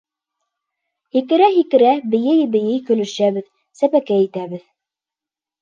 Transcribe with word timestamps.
Һикерә-һикерә, 1.17 1.91
бейей-бейей 2.15 2.79
көлөшәбеҙ, 2.89 3.47
сәпәкәй 3.83 4.29
итәбеҙ. 4.31 4.69